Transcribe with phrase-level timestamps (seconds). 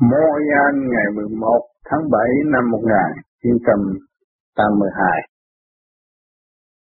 [0.00, 2.20] Montreal ngày 11 tháng 7
[2.52, 5.28] năm 1982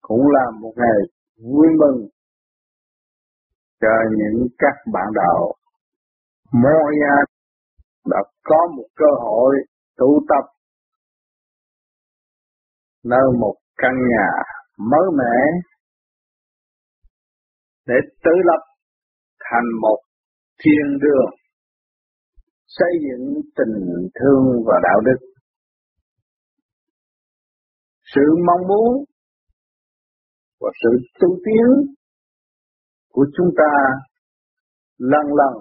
[0.01, 0.99] cũng là một ngày
[1.37, 2.09] vui mừng
[3.81, 5.55] cho những các bạn đạo.
[6.53, 7.25] Montreal
[8.07, 9.57] đã có một cơ hội
[9.97, 10.45] tụ tập
[13.05, 14.31] nơi một căn nhà
[14.79, 15.37] mới mẻ
[17.87, 18.61] để tự lập
[19.51, 19.99] thành một
[20.65, 21.42] thiên đường
[22.79, 25.27] xây dựng tình thương và đạo đức.
[28.15, 29.05] Sự mong muốn
[30.61, 30.91] và sự
[31.21, 31.95] tu tiến
[33.09, 33.73] của chúng ta
[34.99, 35.55] lần lần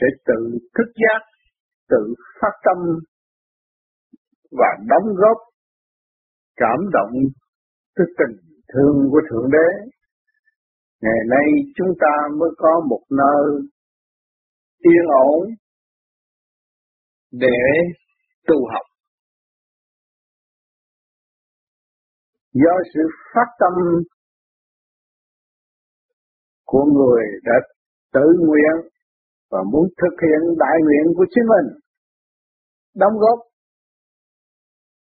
[0.00, 1.20] sẽ tự thức giác,
[1.88, 2.78] tự phát tâm
[4.50, 5.36] và đóng góp
[6.56, 7.12] cảm động
[7.94, 9.90] cái tình thương của Thượng Đế.
[11.02, 13.68] Ngày nay chúng ta mới có một nơi
[14.90, 15.48] yên ổn
[17.30, 17.58] để
[18.46, 18.86] tu học.
[22.52, 23.00] Do sự
[23.34, 23.72] phát tâm
[26.64, 27.52] của người đã
[28.12, 28.90] tự nguyện
[29.50, 31.78] và muốn thực hiện đại nguyện của chính mình,
[32.94, 33.38] đóng góp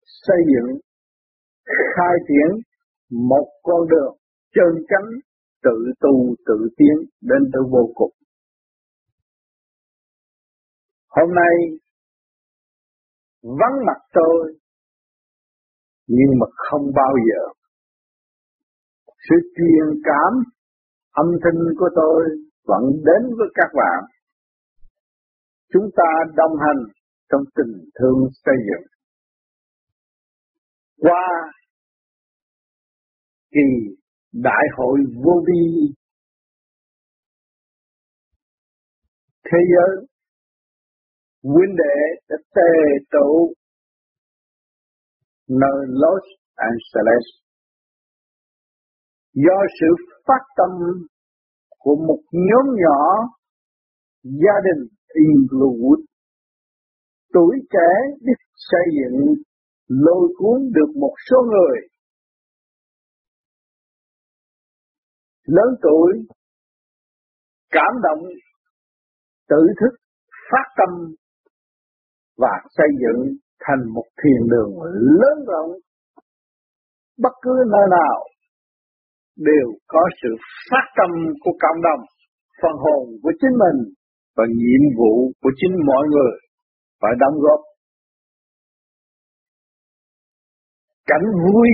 [0.05, 0.79] xây dựng,
[1.65, 2.49] khai triển
[3.09, 4.17] một con đường
[4.55, 5.09] chân chánh
[5.63, 8.16] tự tu tự tiến đến tới vô cùng.
[11.17, 11.55] Hôm nay,
[13.41, 14.53] vắng mặt tôi,
[16.07, 17.41] nhưng mà không bao giờ
[19.29, 20.33] sự truyền cảm,
[21.11, 22.23] âm thanh của tôi
[22.63, 24.03] vẫn đến với các bạn.
[25.73, 26.83] Chúng ta đồng hành
[27.29, 28.87] trong tình thương xây dựng.
[30.97, 31.51] Qua
[33.51, 33.95] kỳ
[34.33, 35.93] đại hội vô vi,
[39.45, 40.07] thế giới
[41.53, 41.97] huynh đệ
[42.29, 42.73] đã tề
[43.11, 43.53] tụ
[45.49, 46.23] nơi Los
[46.55, 47.25] Angeles.
[49.33, 49.87] Do sự
[50.27, 50.69] phát tâm
[51.79, 53.03] của một nhóm nhỏ
[54.23, 56.03] gia đình Inglewood,
[57.33, 57.89] tuổi trẻ
[58.25, 59.33] biết xây dựng,
[59.87, 61.79] lôi cuốn được một số người.
[65.45, 66.13] Lớn tuổi,
[67.69, 68.27] cảm động,
[69.49, 69.97] tự thức,
[70.51, 71.15] phát tâm
[72.37, 73.19] và xây dựng
[73.59, 74.71] thành một thiền đường
[75.21, 75.71] lớn rộng.
[77.23, 78.17] Bất cứ nơi nào
[79.35, 80.29] đều có sự
[80.71, 81.09] phát tâm
[81.43, 82.05] của cộng đồng,
[82.61, 83.93] phần hồn của chính mình
[84.35, 86.33] và nhiệm vụ của chính mọi người
[87.01, 87.59] phải đóng góp.
[91.05, 91.69] Cảnh vui,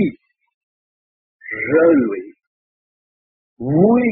[1.72, 2.18] rơi lụy.
[3.58, 4.02] Vui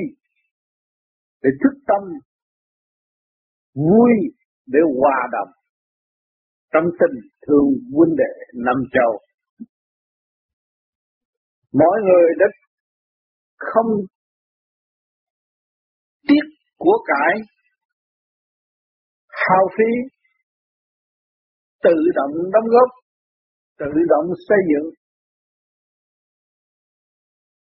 [1.42, 2.02] để thức tâm,
[3.74, 4.10] vui
[4.66, 5.61] để hòa đồng
[6.72, 9.20] trong tình thương huynh đệ năm châu.
[11.72, 12.46] Mọi người đã
[13.56, 13.90] không
[16.28, 16.46] tiếc
[16.78, 17.34] của cải,
[19.28, 19.90] hao phí,
[21.82, 22.88] tự động đóng góp,
[23.78, 24.90] tự động xây dựng.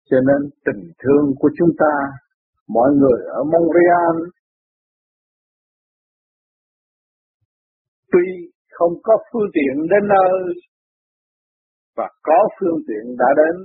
[0.09, 1.94] Cho nên tình thương của chúng ta,
[2.67, 4.36] mọi người ở Montreal,
[8.77, 10.33] không có phương tiện đến nơi
[11.97, 13.55] và có phương tiện đã đến,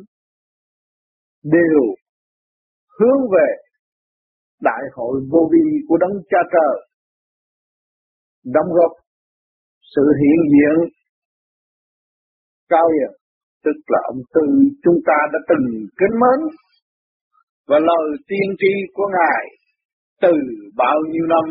[1.42, 1.80] đều
[2.98, 3.48] hướng về
[4.60, 6.74] đại hội vô vi của đấng cha trời,
[8.44, 8.92] đóng góp
[9.96, 10.76] sự hiện diện
[12.68, 13.22] cao hiền
[13.64, 14.46] tức là ông tư
[14.84, 15.66] chúng ta đã từng
[15.98, 16.40] kính mến
[17.68, 19.44] và lời tiên tri của ngài
[20.22, 20.32] từ
[20.76, 21.46] bao nhiêu năm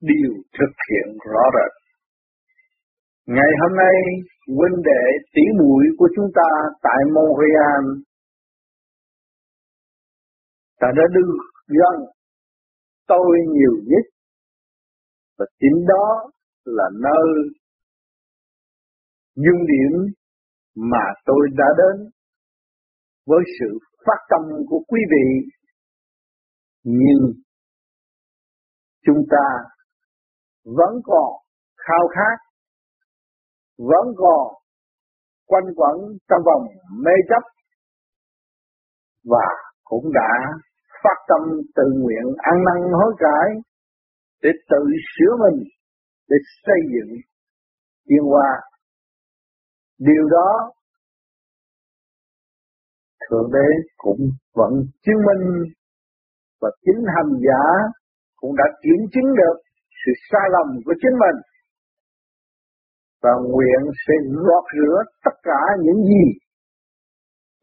[0.00, 1.85] đều thực hiện rõ rệt.
[3.26, 3.96] Ngày hôm nay,
[4.46, 5.04] huynh đệ
[5.34, 6.50] tỷ muội của chúng ta
[6.82, 7.84] tại Montreal
[10.80, 11.32] ta đã đưa
[11.66, 12.06] gần
[13.06, 14.04] tôi nhiều nhất.
[15.38, 16.30] Và chính đó
[16.64, 17.28] là nơi
[19.34, 20.14] dung điểm
[20.74, 22.10] mà tôi đã đến
[23.26, 25.50] với sự phát tâm của quý vị.
[26.84, 27.32] Nhưng
[29.06, 29.46] chúng ta
[30.64, 31.32] vẫn còn
[31.76, 32.45] khao khát
[33.78, 34.54] vẫn còn
[35.46, 35.96] quanh quẩn
[36.28, 36.62] trong vòng
[37.04, 37.42] mê chấp
[39.24, 39.46] và
[39.84, 40.30] cũng đã
[41.02, 43.48] phát tâm tự nguyện ăn năn hối cải
[44.42, 44.82] để tự
[45.12, 45.64] sửa mình,
[46.28, 46.36] để
[46.66, 47.16] xây dựng
[48.08, 48.60] thiên hóa
[49.98, 50.72] điều đó
[53.30, 54.20] thượng đế cũng
[54.54, 54.72] vẫn
[55.04, 55.64] chứng minh
[56.60, 57.64] và chính hành giả
[58.36, 59.56] cũng đã kiểm chứng được
[60.04, 61.36] sự sai lầm của chính mình
[63.26, 64.14] và nguyện sẽ
[64.46, 66.24] gọt rửa tất cả những gì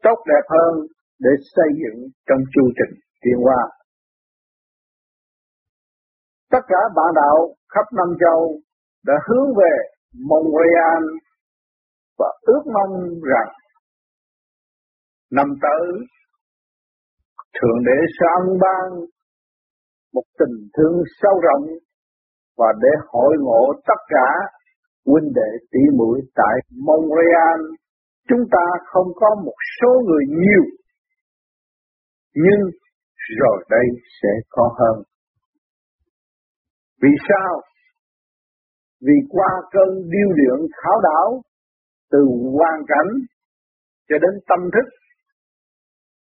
[0.02, 0.86] tốt đẹp hơn
[1.18, 3.62] để xây dựng trong chu trình tiến hóa.
[6.50, 8.60] Tất cả bạn đạo khắp năm châu
[9.06, 9.74] đã hướng về
[10.28, 11.02] Montreal
[12.18, 13.52] và ước mong rằng
[15.30, 15.86] năm tới
[17.56, 19.04] Thượng Đế sẽ ân ban
[20.14, 21.66] một tình thương sâu rộng
[22.58, 24.28] và để hội ngộ tất cả
[25.06, 26.54] huynh đệ tỷ muội tại
[26.86, 27.60] Montreal
[28.28, 30.64] chúng ta không có một số người nhiều
[32.34, 32.60] nhưng
[33.38, 33.86] rồi đây
[34.22, 35.04] sẽ có hơn.
[37.02, 37.60] Vì sao?
[39.00, 41.42] Vì qua cơn điêu luyện khảo đảo
[42.10, 42.18] từ
[42.58, 43.10] hoàn cảnh
[44.08, 44.88] cho đến tâm thức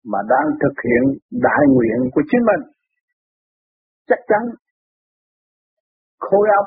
[0.05, 2.71] mà đang thực hiện đại nguyện của chính mình.
[4.07, 4.43] Chắc chắn
[6.19, 6.67] khối óc,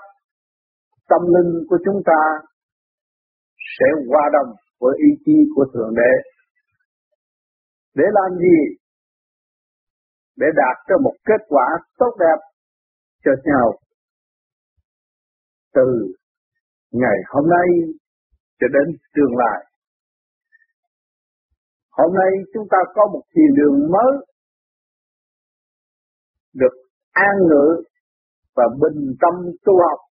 [1.09, 2.21] tâm linh của chúng ta
[3.79, 6.11] sẽ hòa đồng với ý chí của Thượng Đế.
[7.95, 8.57] Để làm gì?
[10.35, 11.67] Để đạt cho một kết quả
[11.97, 12.39] tốt đẹp
[13.23, 13.79] cho nhau.
[15.73, 16.13] Từ
[16.91, 17.67] ngày hôm nay
[18.59, 19.65] cho đến tương lai.
[21.91, 24.27] Hôm nay chúng ta có một thiền đường mới
[26.53, 26.75] được
[27.11, 27.83] an ngự
[28.55, 29.33] và bình tâm
[29.65, 30.06] tu học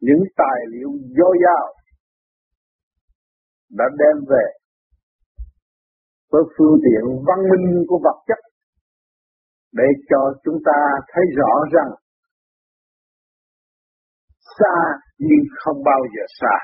[0.00, 1.74] những tài liệu dồi dào
[3.78, 4.46] đã đem về
[6.30, 8.38] với phương tiện văn minh của vật chất
[9.72, 10.78] để cho chúng ta
[11.12, 11.90] thấy rõ rằng
[14.58, 14.76] xa
[15.18, 16.56] nhưng không bao giờ xa.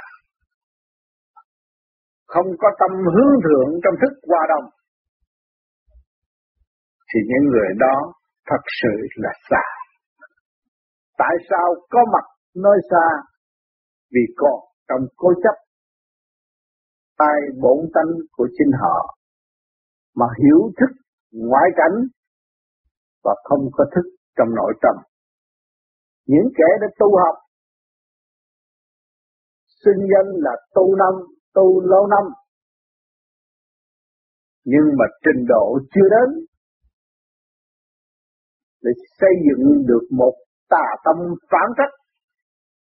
[2.27, 4.71] Không có tâm hướng thượng trong thức hòa đồng
[7.09, 8.13] thì những người đó
[8.47, 9.65] thật sự là xa.
[11.19, 13.07] Tại sao có mặt nói xa?
[14.13, 15.57] Vì còn trong cố chấp
[17.19, 19.17] tai bổn tánh của chính họ
[20.15, 20.93] mà hiểu thức
[21.33, 21.97] ngoại cảnh
[23.25, 24.95] và không có thức trong nội tâm.
[26.27, 27.35] Những kẻ đã tu học
[29.85, 31.15] sinh danh là tu năm,
[31.55, 32.33] tu lâu năm
[34.73, 36.45] nhưng mà trình độ chưa đến
[38.83, 40.35] để xây dựng được một
[40.69, 41.17] tà tâm
[41.51, 41.95] phản cách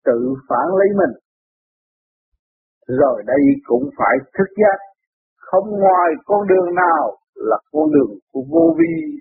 [0.05, 1.13] tự phản lấy mình.
[2.87, 4.77] Rồi đây cũng phải thức giác.
[5.37, 9.17] Không ngoài con đường nào là con đường của vô vi.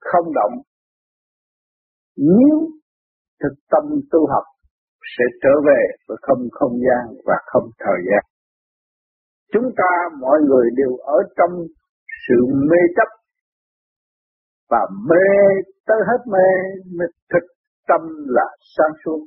[0.00, 0.52] Không động.
[2.16, 2.68] Nếu
[3.42, 4.44] thực tâm tu học
[5.18, 8.24] sẽ trở về với không không gian và không thời gian.
[9.52, 11.50] Chúng ta mọi người đều ở trong
[12.28, 13.08] sự mê chấp
[14.70, 15.26] và mê
[15.86, 16.48] tới hết mê
[16.98, 17.44] mới thực
[17.88, 18.46] tâm là
[18.76, 19.26] sáng suốt.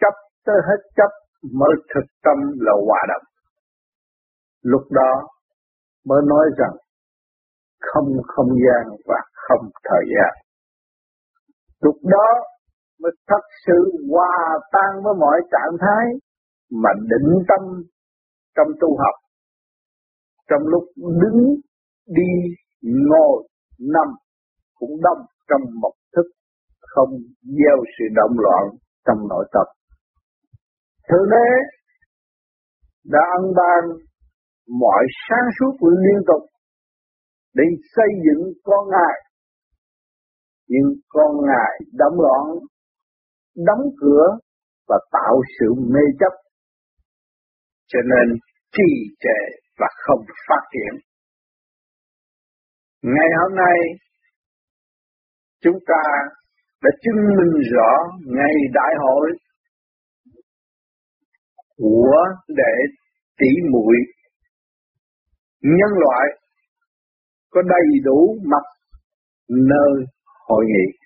[0.00, 0.14] Chấp
[0.46, 1.10] tới hết chấp
[1.52, 3.26] mới thực tâm là hòa đồng.
[4.62, 5.28] Lúc đó
[6.04, 6.76] mới nói rằng
[7.80, 10.44] không không gian và không thời gian.
[11.80, 12.28] Lúc đó
[13.02, 16.06] mới thật sự hòa tan với mọi trạng thái
[16.70, 17.82] mà định tâm
[18.56, 19.14] trong tu học.
[20.48, 21.54] Trong lúc đứng
[22.06, 22.30] đi
[22.82, 24.08] ngồi nằm
[24.74, 25.92] cũng đông trong một
[26.92, 27.10] không
[27.42, 28.64] gieo sự động loạn
[29.06, 29.66] trong nội tâm.
[31.08, 31.48] Thượng đế
[33.04, 33.82] đã ân ban
[34.80, 36.42] mọi sáng suốt liên tục
[37.54, 37.64] để
[37.96, 39.16] xây dựng con ngài.
[40.68, 42.44] Nhưng con ngài động loạn,
[43.56, 44.26] đóng cửa
[44.88, 46.32] và tạo sự mê chấp.
[47.86, 48.38] Cho nên
[48.72, 49.40] trì trệ
[49.78, 51.00] và không phát triển.
[53.02, 53.76] Ngày hôm nay
[55.62, 56.02] chúng ta
[56.82, 57.90] đã chứng minh rõ
[58.26, 59.30] ngày đại hội
[61.76, 62.16] của
[62.48, 62.74] đệ
[63.38, 63.96] tỷ muội
[65.62, 66.26] nhân loại
[67.50, 68.64] có đầy đủ mặt
[69.48, 70.04] nơi
[70.48, 70.98] hội nghị.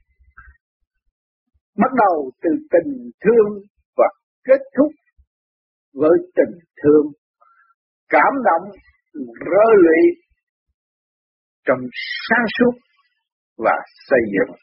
[1.77, 3.63] Bắt đầu từ tình thương
[3.97, 4.09] và
[4.45, 4.93] kết thúc
[5.95, 7.07] với tình thương
[8.09, 8.71] cảm động,
[9.51, 10.25] rơi lụy
[11.67, 11.79] trong
[12.29, 12.79] sáng suốt
[13.57, 13.73] và
[14.09, 14.57] xây dựng.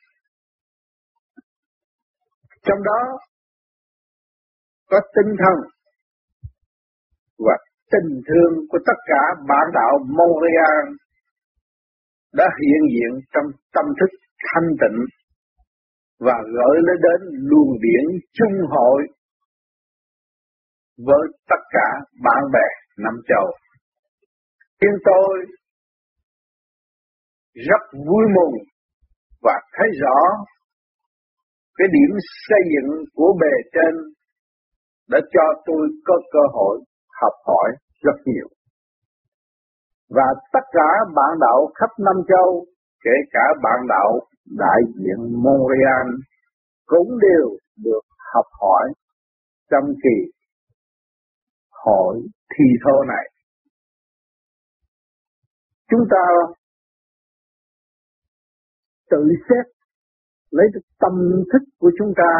[2.65, 3.01] Trong đó,
[4.89, 5.57] có tinh thần
[7.45, 7.55] và
[7.91, 10.85] tình thương của tất cả bản đạo Montreal
[12.33, 14.11] đã hiện diện trong tâm thức
[14.47, 14.99] thanh tịnh
[16.19, 19.01] và gửi nó đến luồng điển chung hội
[20.97, 21.87] với tất cả
[22.23, 23.45] bạn bè năm châu.
[24.81, 25.45] Nhưng tôi
[27.53, 28.53] rất vui mừng
[29.41, 30.45] và thấy rõ
[31.77, 32.11] cái điểm
[32.47, 33.93] xây dựng của bề trên
[35.09, 36.79] đã cho tôi có cơ hội
[37.21, 37.69] học hỏi
[38.03, 38.47] rất nhiều.
[40.09, 42.65] Và tất cả bạn đạo khắp Nam Châu,
[43.03, 44.19] kể cả bạn đạo
[44.57, 46.07] đại diện Montreal,
[46.85, 48.01] cũng đều được
[48.33, 48.93] học hỏi
[49.71, 50.31] trong kỳ
[51.71, 52.21] hội
[52.53, 53.25] thi thô này.
[55.89, 56.25] Chúng ta
[59.09, 59.17] tự
[59.49, 59.80] xét
[60.51, 61.13] lấy được tâm
[61.53, 62.33] thức của chúng ta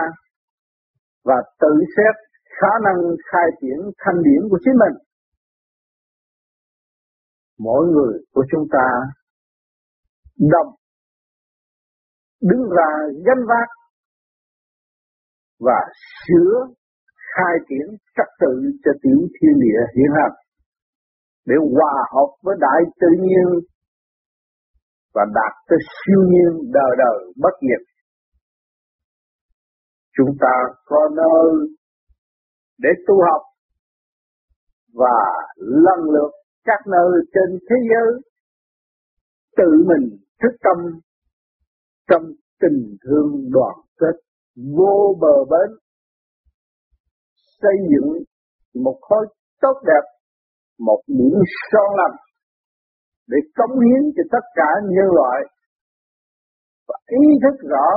[1.23, 2.15] và tự xét
[2.59, 2.99] khả năng
[3.31, 4.95] khai triển thanh điển của chính mình.
[7.59, 8.87] Mỗi người của chúng ta
[10.37, 10.75] đồng
[12.41, 12.89] đứng ra
[13.25, 13.69] gánh vác
[15.59, 15.79] và
[16.27, 16.67] sửa
[17.35, 20.35] khai triển trật tự cho tiểu thiên địa hiện hành
[21.45, 23.47] để hòa hợp với đại tự nhiên
[25.13, 27.90] và đạt tới siêu nhiên đời đời bất diệt.
[30.17, 30.53] Chúng ta
[30.85, 31.67] có nơi
[32.77, 33.41] để tu học
[34.93, 35.17] và
[35.57, 36.31] lần lượt
[36.63, 38.21] các nơi trên thế giới
[39.57, 40.99] tự mình thức tâm
[42.09, 42.23] trong
[42.61, 44.15] tình thương đoàn kết
[44.77, 45.77] vô bờ bến,
[47.61, 48.23] xây dựng
[48.83, 49.27] một khối
[49.61, 50.05] tốt đẹp,
[50.79, 51.39] một điểm
[51.71, 52.17] son lành
[53.27, 55.41] để cống hiến cho tất cả nhân loại
[56.87, 57.87] và ý thức rõ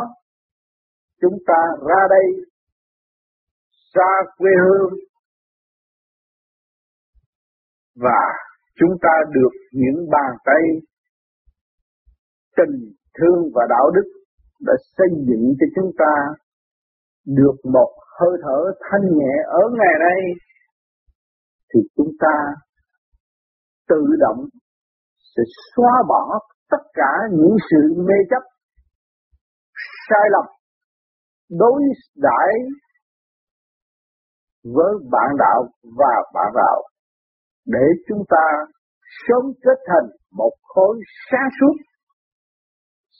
[1.24, 2.26] chúng ta ra đây,
[3.94, 4.98] xa quê hương,
[7.96, 8.20] và
[8.76, 10.62] chúng ta được những bàn tay
[12.56, 14.08] tình thương và đạo đức
[14.60, 16.14] đã xây dựng cho chúng ta
[17.26, 20.20] được một hơi thở thanh nhẹ ở ngày nay,
[21.74, 22.36] thì chúng ta
[23.88, 24.44] tự động
[25.36, 25.42] sẽ
[25.76, 26.38] xóa bỏ
[26.70, 28.42] tất cả những sự mê chấp,
[30.08, 30.44] sai lầm
[31.50, 31.82] đối
[32.16, 32.52] đãi
[34.64, 36.82] với bạn đạo và bạn đạo
[37.66, 38.46] để chúng ta
[39.28, 41.74] sớm kết thành một khối sáng suốt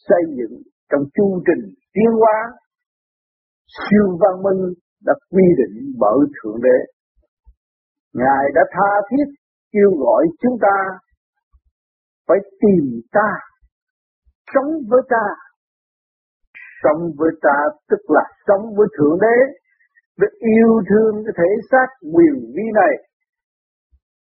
[0.09, 2.59] xây dựng trong chu trình tiến hóa
[3.67, 6.79] siêu văn minh đã quy định bởi Thượng Đế.
[8.13, 9.25] Ngài đã tha thiết
[9.73, 10.77] kêu gọi chúng ta
[12.29, 13.31] phải tìm ta,
[14.55, 15.25] sống với ta.
[16.85, 17.57] Sống với ta
[17.91, 19.37] tức là sống với Thượng Đế,
[20.19, 22.95] để yêu thương cái thể xác quyền vi này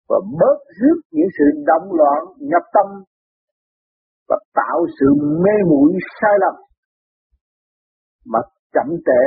[0.09, 3.03] và bớt rước những sự động loạn nhập tâm
[4.29, 5.05] và tạo sự
[5.43, 5.91] mê muội
[6.21, 6.55] sai lầm
[8.25, 8.39] mà
[8.73, 9.23] chậm trễ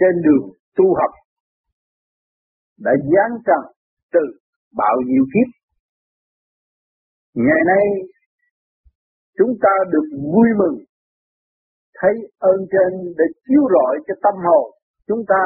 [0.00, 1.10] trên đường tu học
[2.78, 3.72] đã giáng trần
[4.12, 4.20] từ
[4.76, 5.48] bạo nhiều kiếp.
[7.34, 7.84] Ngày nay
[9.38, 10.84] chúng ta được vui mừng
[12.02, 14.70] thấy ơn trên để chiếu rọi cho tâm hồn
[15.08, 15.42] chúng ta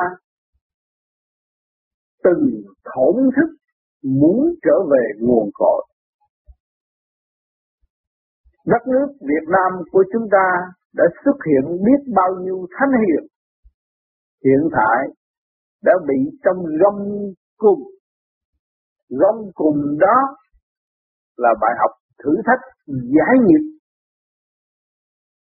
[2.24, 2.42] từng
[2.84, 3.56] thổn thức
[4.02, 5.86] muốn trở về nguồn cội.
[8.66, 10.46] Đất nước Việt Nam của chúng ta
[10.94, 13.26] đã xuất hiện biết bao nhiêu thánh hiền.
[14.44, 15.08] Hiện tại
[15.82, 17.82] đã bị trong gông cùng.
[19.08, 20.16] Gông cùng đó
[21.36, 21.90] là bài học
[22.24, 23.75] thử thách giải nghiệp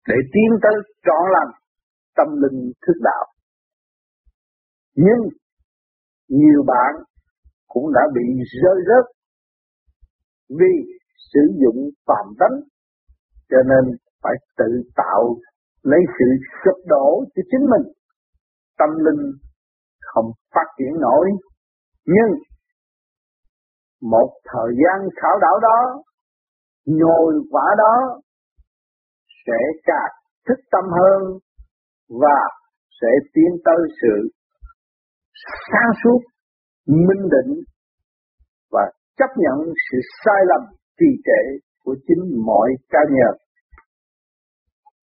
[0.08, 1.52] để tiến tới trọn lành
[2.16, 3.24] tâm linh thức đạo.
[4.94, 5.20] Nhưng
[6.28, 6.92] nhiều bạn
[7.68, 8.26] cũng đã bị
[8.62, 9.06] rơi rớt
[10.48, 10.74] vì
[11.32, 12.56] sử dụng phạm tánh,
[13.50, 15.36] cho nên phải tự tạo
[15.82, 16.26] lấy sự
[16.64, 17.92] sụp đổ cho chính mình
[18.78, 19.32] tâm linh
[20.00, 21.30] không phát triển nổi,
[22.06, 22.30] nhưng
[24.02, 26.02] một thời gian khảo đảo đó,
[26.86, 28.20] nhồi quả đó
[29.48, 30.14] sẽ càng
[30.48, 31.38] thức tâm hơn
[32.08, 32.40] và
[33.00, 34.28] sẽ tiến tới sự
[35.72, 36.18] sáng suốt
[36.86, 37.60] minh định
[38.70, 39.58] và chấp nhận
[39.90, 40.62] sự sai lầm
[40.98, 43.36] trì trệ của chính mọi cá nhân.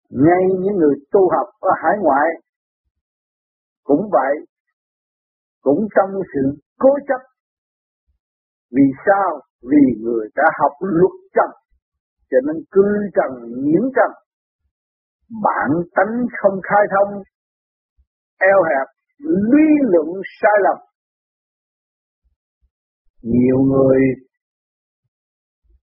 [0.09, 2.27] Ngay những người tu học ở hải ngoại
[3.83, 4.35] cũng vậy,
[5.61, 6.41] cũng trong sự
[6.79, 7.21] cố chấp.
[8.71, 9.41] Vì sao?
[9.61, 11.49] Vì người đã học luật trần,
[12.29, 12.81] cho nên cư
[13.15, 13.31] trần
[13.63, 14.11] nhiễm trần.
[15.29, 17.23] Bản tánh không khai thông,
[18.39, 18.87] eo hẹp,
[19.51, 20.07] lý luận
[20.41, 20.77] sai lầm.
[23.21, 23.99] Nhiều người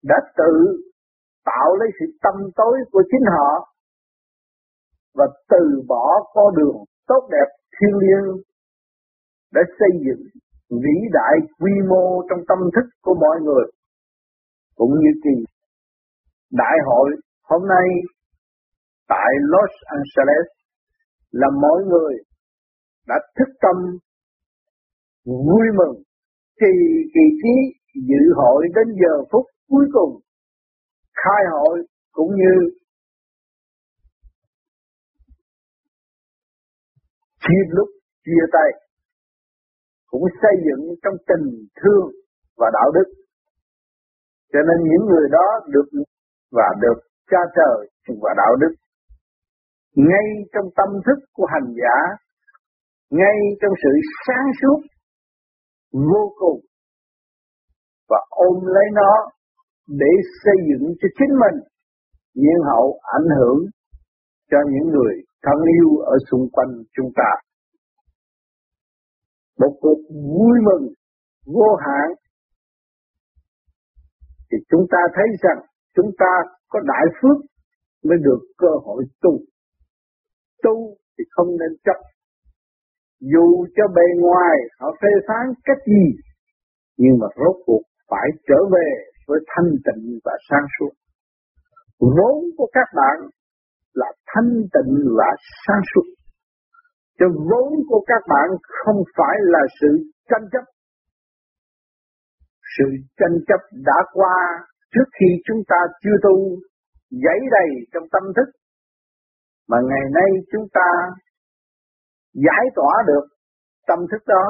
[0.02, 0.82] đã tự
[1.44, 3.74] tạo lấy sự tâm tối của chính họ
[5.14, 8.42] và từ bỏ con đường tốt đẹp thiên liêng
[9.54, 10.22] để xây dựng
[10.70, 13.64] vĩ đại quy mô trong tâm thức của mọi người.
[14.74, 15.44] Cũng như kỳ
[16.52, 17.10] đại hội
[17.42, 17.88] hôm nay
[19.08, 20.46] tại Los Angeles
[21.30, 22.14] là mọi người
[23.08, 23.76] đã thức tâm
[25.24, 26.02] vui mừng.
[26.60, 26.66] Khi
[27.14, 27.54] kỳ trí
[27.94, 30.20] dự hội đến giờ phút cuối cùng,
[31.14, 32.70] khai hội cũng như
[37.40, 37.88] chia lúc
[38.24, 38.86] chia tay
[40.06, 41.46] cũng xây dựng trong tình
[41.80, 42.06] thương
[42.56, 43.08] và đạo đức.
[44.52, 45.88] Cho nên những người đó được
[46.50, 46.98] và được
[47.30, 47.90] cha trời
[48.22, 48.74] và đạo đức
[49.96, 51.98] ngay trong tâm thức của hành giả,
[53.10, 53.90] ngay trong sự
[54.26, 54.80] sáng suốt,
[55.92, 56.60] vô cùng
[58.08, 59.12] và ôm lấy nó
[59.88, 60.12] để
[60.44, 61.62] xây dựng cho chính mình
[62.34, 63.58] nhiên hậu ảnh hưởng
[64.50, 67.30] cho những người thân yêu ở xung quanh chúng ta.
[69.58, 70.92] Một cuộc vui mừng,
[71.46, 72.08] vô hạn
[74.50, 76.32] thì chúng ta thấy rằng chúng ta
[76.68, 77.44] có đại phước
[78.04, 79.38] mới được cơ hội tu.
[80.66, 80.76] Tu
[81.18, 81.98] thì không nên chấp.
[83.20, 86.06] Dù cho bề ngoài họ phê phán cách gì,
[86.96, 88.88] nhưng mà rốt cuộc phải trở về
[89.28, 90.92] với thanh tịnh và sáng suốt.
[92.00, 93.16] Vốn của các bạn
[93.94, 95.30] là thanh tịnh và
[95.66, 96.06] sáng suốt.
[97.18, 98.48] Cho vốn của các bạn
[98.84, 99.88] không phải là sự
[100.30, 100.64] tranh chấp.
[102.78, 102.84] Sự
[103.18, 104.36] tranh chấp đã qua
[104.94, 106.36] trước khi chúng ta chưa tu,
[107.10, 108.48] dãy đầy trong tâm thức.
[109.68, 110.88] Mà ngày nay chúng ta
[112.34, 113.26] giải tỏa được
[113.86, 114.44] tâm thức đó,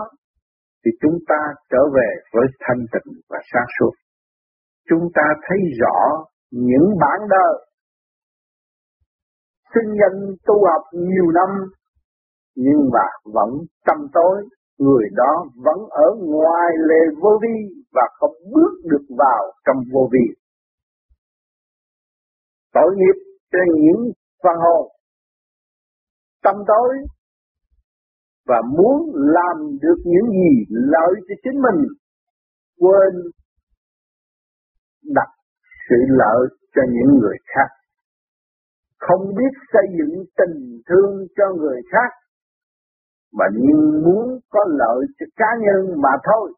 [0.84, 3.92] thì chúng ta trở về với thanh tịnh và sáng suốt.
[4.88, 7.66] Chúng ta thấy rõ những bản đời
[9.74, 11.48] sinh nhân tu học nhiều năm
[12.56, 13.50] nhưng mà vẫn
[13.86, 19.52] tâm tối người đó vẫn ở ngoài lề vô vi và không bước được vào
[19.66, 20.34] trong vô vi
[22.74, 23.18] tội nghiệp
[23.52, 24.95] cho những phần hồn
[26.42, 26.94] tâm tối
[28.46, 31.88] và muốn làm được những gì lợi cho chính mình,
[32.78, 33.14] quên
[35.14, 35.28] đặt
[35.88, 37.70] sự lợi cho những người khác.
[38.98, 42.10] Không biết xây dựng tình thương cho người khác,
[43.32, 46.52] mà nhưng muốn có lợi cho cá nhân mà thôi.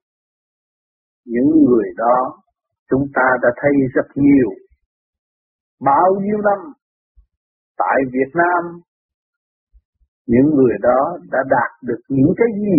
[1.24, 2.42] Những người đó
[2.90, 4.50] chúng ta đã thấy rất nhiều.
[5.80, 6.72] Bao nhiêu năm
[7.78, 8.80] tại Việt Nam
[10.32, 12.76] những người đó đã đạt được những cái gì?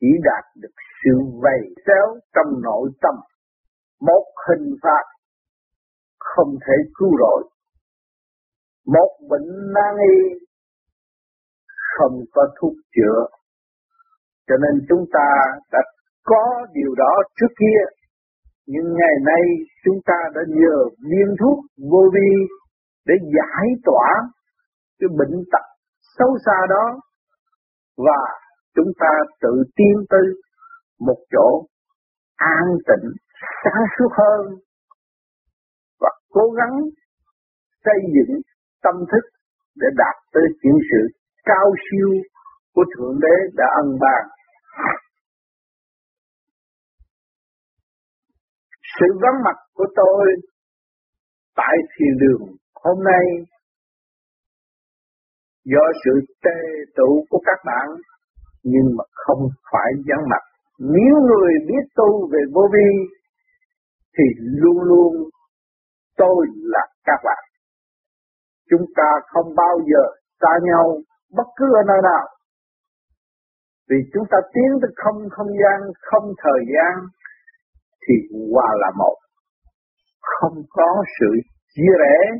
[0.00, 3.14] Chỉ đạt được sự vầy xéo trong nội tâm.
[4.00, 5.04] Một hình phạt
[6.18, 7.42] không thể cứu rỗi.
[8.86, 10.38] Một bệnh nan y
[11.98, 13.36] không có thuốc chữa.
[14.48, 15.28] Cho nên chúng ta
[15.72, 15.78] đã
[16.24, 17.80] có điều đó trước kia.
[18.66, 19.42] Nhưng ngày nay
[19.84, 20.76] chúng ta đã nhờ
[21.10, 21.58] viên thuốc
[21.90, 22.30] vô vi
[23.06, 24.08] để giải tỏa
[24.98, 25.73] cái bệnh tật
[26.18, 27.00] xấu xa đó
[27.96, 28.20] và
[28.74, 30.40] chúng ta tự tiến tư
[31.00, 31.66] một chỗ
[32.36, 33.10] an tịnh,
[33.64, 34.58] sáng suốt hơn
[36.00, 36.80] và cố gắng
[37.84, 38.40] xây dựng
[38.82, 39.28] tâm thức
[39.76, 42.08] để đạt tới những sự cao siêu
[42.74, 44.24] của Thượng Đế đã ân ban.
[49.00, 50.26] Sự vắng mặt của tôi
[51.56, 53.24] tại thiền đường hôm nay
[55.64, 56.12] do sự
[56.44, 56.58] tê
[56.96, 57.86] tụ của các bạn
[58.62, 60.42] nhưng mà không phải vắng mặt.
[60.78, 62.90] Nếu người biết tu về vô vi
[64.18, 64.24] thì
[64.62, 65.12] luôn luôn
[66.16, 67.44] tôi là các bạn.
[68.70, 70.04] Chúng ta không bao giờ
[70.40, 70.98] xa nhau
[71.36, 72.26] bất cứ ở nơi nào.
[73.90, 76.92] Vì chúng ta tiến tới không không gian, không thời gian
[78.08, 78.14] thì
[78.52, 79.16] hòa là một.
[80.20, 81.30] Không có sự
[81.74, 82.38] chia rẽ,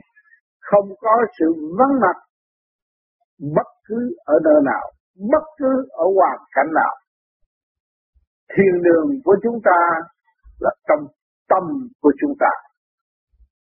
[0.60, 1.46] không có sự
[1.78, 2.16] vắng mặt
[3.40, 4.92] bất cứ ở nơi nào,
[5.30, 6.94] bất cứ ở hoàn cảnh nào.
[8.56, 9.80] Thiên đường của chúng ta
[10.60, 11.06] là trong
[11.48, 11.62] tâm
[12.00, 12.50] của chúng ta.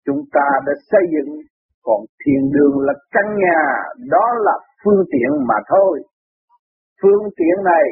[0.07, 1.37] Chúng ta đã xây dựng,
[1.83, 3.61] còn thiên đường là căn nhà,
[4.11, 4.53] đó là
[4.85, 6.03] phương tiện mà thôi.
[7.03, 7.85] Phương tiện này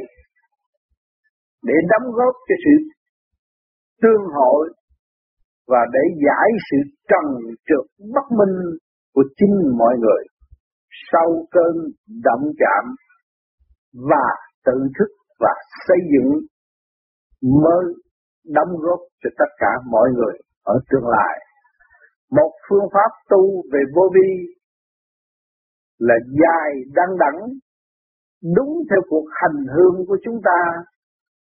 [1.62, 2.74] để đóng góp cho sự
[4.02, 4.72] tương hội
[5.66, 6.76] và để giải sự
[7.08, 7.26] trần
[7.66, 8.56] trượt bất minh
[9.14, 10.22] của chính mọi người
[11.12, 11.74] sau cơn
[12.24, 12.94] động chạm
[13.92, 14.26] và
[14.64, 15.54] tự thức và
[15.88, 16.30] xây dựng
[17.62, 17.84] mới
[18.46, 21.38] đóng góp cho tất cả mọi người ở tương lai.
[22.30, 24.54] Một phương pháp tu về vô vi
[25.98, 27.40] là dài đăng đẳng,
[28.56, 30.82] đúng theo cuộc hành hương của chúng ta,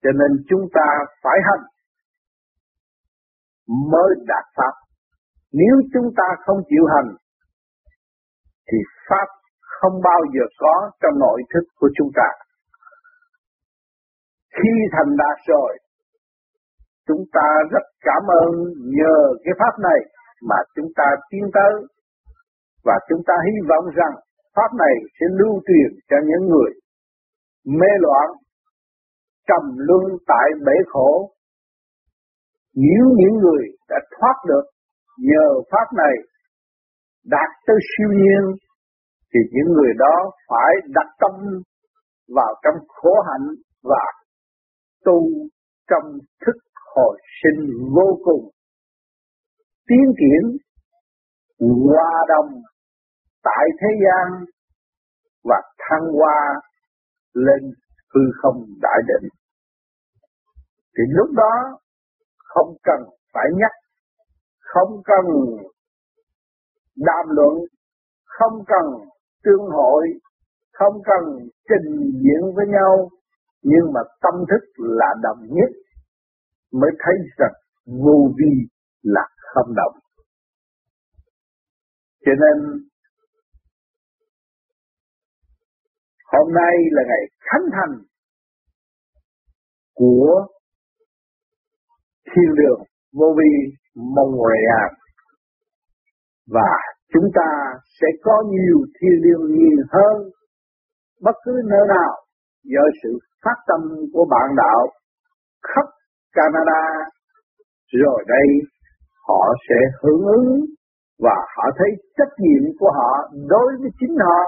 [0.02, 0.86] cho nên chúng ta
[1.22, 1.66] phải hành
[3.66, 4.86] mới đạt pháp
[5.52, 7.16] nếu chúng ta không chịu hành,
[8.68, 8.78] thì
[9.08, 9.28] pháp
[9.60, 12.28] không bao giờ có trong nội thức của chúng ta.
[14.56, 15.78] Khi thành đạt rồi,
[17.08, 18.50] chúng ta rất cảm ơn
[18.98, 20.00] nhờ cái pháp này
[20.42, 21.72] mà chúng ta tiến tới
[22.84, 24.14] và chúng ta hy vọng rằng
[24.56, 26.70] pháp này sẽ lưu truyền cho những người
[27.64, 28.28] mê loạn
[29.48, 31.30] trầm luân tại bể khổ
[32.74, 34.64] nếu những người đã thoát được
[35.18, 36.14] nhờ pháp này
[37.24, 38.56] đạt tới siêu nhiên
[39.36, 41.30] thì những người đó phải đặt tâm
[42.28, 43.48] vào trong khổ hạnh
[43.82, 44.12] và
[45.04, 45.28] tu
[45.90, 46.56] trong thức
[46.94, 48.50] hồi sinh vô cùng.
[49.88, 50.56] Tiến triển,
[51.58, 52.62] hòa đồng
[53.42, 54.44] tại thế gian
[55.44, 56.60] và thăng hoa
[57.32, 57.72] lên
[58.14, 59.28] hư không đại định.
[60.98, 61.78] Thì lúc đó
[62.38, 63.00] không cần
[63.34, 63.72] phải nhắc,
[64.60, 65.24] không cần
[66.96, 67.54] đàm luận,
[68.24, 69.08] không cần
[69.46, 70.02] tương hội,
[70.72, 73.10] không cần trình diễn với nhau,
[73.62, 75.70] nhưng mà tâm thức là đồng nhất,
[76.72, 77.52] mới thấy rằng
[77.86, 78.52] vô vi
[79.02, 80.06] là không động
[82.26, 82.86] cho nên,
[86.32, 88.04] hôm nay là ngày khánh thành
[89.94, 90.46] của
[92.24, 92.82] thiên đường
[93.12, 94.92] vô vi Montreal
[96.46, 97.50] và chúng ta
[98.00, 100.16] sẽ có nhiều thiên liêng nhiều hơn.
[101.22, 102.12] Bất cứ nơi nào
[102.64, 103.80] do sự phát tâm
[104.12, 104.88] của bạn đạo,
[105.62, 105.86] khắp
[106.32, 106.82] Canada,
[107.92, 108.48] rồi đây
[109.28, 110.64] họ sẽ hưởng ứng
[111.18, 114.40] và họ thấy trách nhiệm của họ đối với chính họ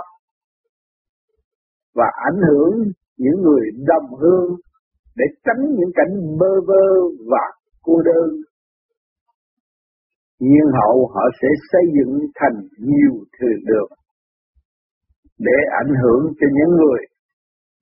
[1.95, 2.73] và ảnh hưởng
[3.19, 4.57] những người đồng hương
[5.17, 6.85] để tránh những cảnh bơ vơ
[7.31, 7.45] và
[7.83, 8.29] cô đơn
[10.39, 13.91] nhưng hậu họ sẽ xây dựng thành nhiều thừa đường
[15.39, 17.01] để ảnh hưởng cho những người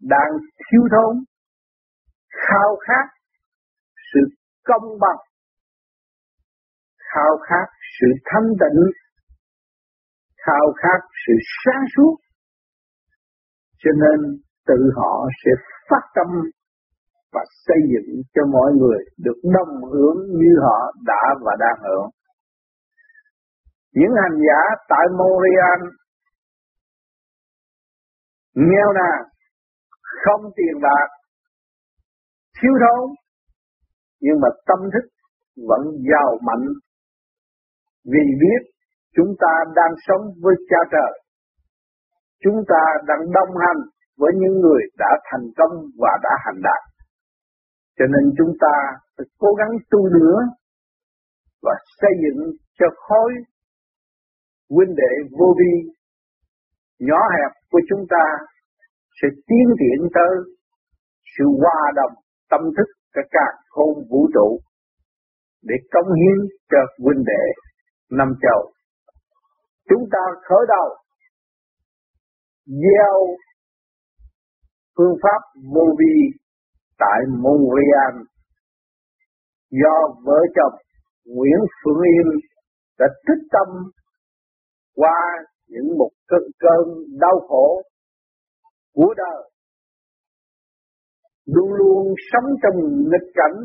[0.01, 0.33] đang
[0.71, 1.25] thiếu thốn,
[2.31, 3.07] khao khát
[4.13, 4.21] sự
[4.65, 5.21] công bằng,
[6.99, 7.67] khao khát
[8.01, 8.83] sự thanh tịnh,
[10.47, 11.33] khao khát sự
[11.65, 12.17] sáng suốt
[13.87, 15.51] cho nên tự họ sẽ
[15.91, 16.27] phát tâm
[17.33, 22.11] và xây dựng cho mọi người được đồng hưởng như họ đã và đang hưởng.
[23.93, 25.81] Những hành giả tại Montreal
[28.55, 29.21] nghèo nàn,
[30.25, 31.09] không tiền bạc,
[32.63, 33.11] thiếu thốn,
[34.21, 35.07] nhưng mà tâm thức
[35.69, 36.67] vẫn giàu mạnh
[38.05, 38.61] vì biết
[39.17, 41.13] chúng ta đang sống với cha trời.
[42.45, 43.81] Chúng ta đang đồng hành
[44.19, 46.83] với những người đã thành công và đã hành đạt.
[47.99, 48.75] Cho nên chúng ta
[49.17, 50.39] phải cố gắng tu nữa
[51.63, 53.33] và xây dựng cho khối
[54.71, 55.73] huynh đệ vô vi,
[56.99, 58.25] nhỏ hẹp của chúng ta
[59.23, 60.33] sẽ tiến triển tới
[61.39, 62.15] sự hòa đồng
[62.51, 64.61] tâm thức cả cả khôn vũ trụ
[65.63, 66.39] để công hiến
[66.71, 67.45] cho huynh đệ
[68.11, 68.73] năm châu.
[69.89, 70.97] Chúng ta khởi đầu
[72.67, 73.37] gieo
[74.97, 75.41] phương pháp
[75.75, 76.15] vô vi
[76.99, 78.15] tại Montreal
[79.71, 80.81] do vợ chồng
[81.25, 82.27] Nguyễn Phương Yên
[82.99, 83.69] đã tích tâm
[84.97, 85.19] qua
[85.67, 86.85] những một cơn, cơn
[87.21, 87.83] đau khổ
[88.95, 89.51] của đời
[91.47, 92.77] luôn luôn sống trong
[93.11, 93.59] nghịch cảnh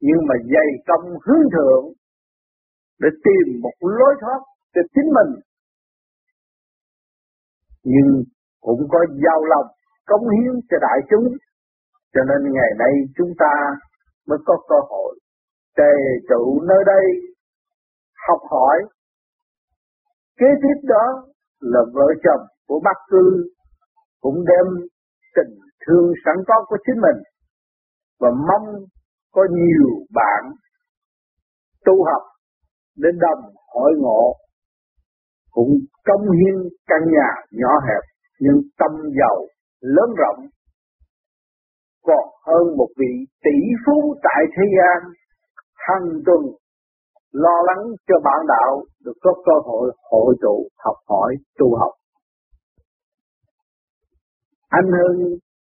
[0.00, 1.84] nhưng mà dày công hướng thượng
[3.00, 4.40] để tìm một lối thoát
[4.74, 5.40] cho chính mình
[7.82, 8.22] nhưng
[8.60, 9.66] cũng có giao lòng
[10.06, 11.28] cống hiến cho đại chúng
[12.14, 13.54] cho nên ngày nay chúng ta
[14.28, 15.18] mới có cơ hội
[15.76, 15.92] tề
[16.28, 17.04] trụ nơi đây
[18.28, 18.76] học hỏi.
[20.38, 21.26] Kế tiếp đó
[21.60, 23.46] là vợ chồng của bác cư
[24.20, 24.86] cũng đem
[25.36, 27.22] tình thương sẵn có của chính mình
[28.20, 28.84] và mong
[29.32, 30.52] có nhiều bạn
[31.84, 32.22] tu học
[32.96, 34.34] đến đồng hội ngộ
[35.50, 35.70] cũng
[36.04, 38.02] công hiến căn nhà nhỏ hẹp
[38.40, 39.36] nhưng tâm giàu
[39.80, 40.46] lớn rộng.
[42.02, 43.12] Còn hơn một vị
[43.44, 45.12] tỷ phú tại thế gian,
[45.74, 46.40] hàng tuần
[47.34, 51.92] lo lắng cho bạn đạo được có cơ hội hội tụ học hỏi tu học.
[54.68, 55.20] Anh Hưng,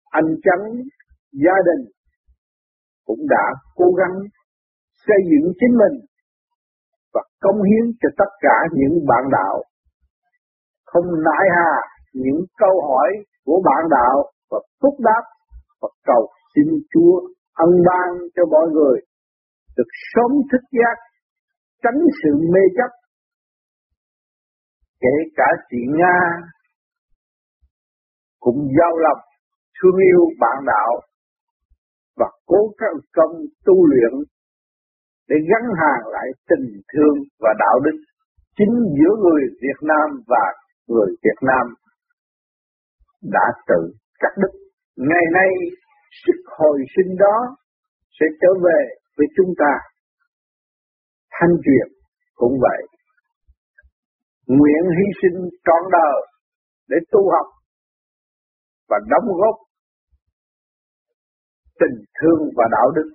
[0.09, 0.65] anh Trắng,
[1.31, 1.91] gia đình
[3.05, 4.15] cũng đã cố gắng
[5.07, 6.05] xây dựng chính mình
[7.13, 9.63] và công hiến cho tất cả những bạn đạo
[10.85, 11.71] không nại hà
[12.13, 13.09] những câu hỏi
[13.45, 15.23] của bạn đạo và phúc đáp
[15.81, 17.13] và cầu xin Chúa
[17.53, 18.97] ân ban cho mọi người
[19.77, 20.95] được sớm thức giác,
[21.83, 22.91] tránh sự mê chấp.
[24.99, 26.17] Kể cả chị Nga
[28.39, 29.21] cũng giao lòng,
[29.81, 31.01] thương yêu bạn đạo
[32.17, 33.35] và cố gắng công
[33.65, 34.13] tu luyện
[35.29, 37.97] để gắn hàng lại tình thương và đạo đức
[38.57, 40.45] chính giữa người Việt Nam và
[40.87, 41.73] người Việt Nam
[43.23, 44.53] đã tự cắt đứt.
[44.95, 45.49] Ngày nay,
[46.25, 47.55] sức hồi sinh đó
[48.19, 48.79] sẽ trở về
[49.17, 49.73] với chúng ta.
[51.39, 51.87] Thanh truyền
[52.35, 52.81] cũng vậy.
[54.47, 56.17] Nguyện hy sinh trọn đời
[56.89, 57.47] để tu học
[58.89, 59.55] và đóng góp
[61.79, 63.09] tình thương và đạo đức